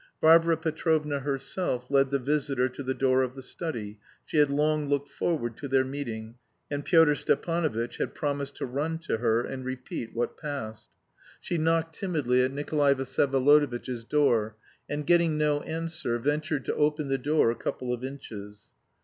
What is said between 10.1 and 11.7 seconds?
what passed. She